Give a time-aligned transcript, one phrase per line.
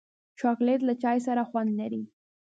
[0.39, 2.03] چاکلېټ له چای سره خوند لري.